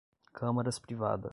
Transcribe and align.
câmaras 0.33 0.79
privadas 0.79 1.29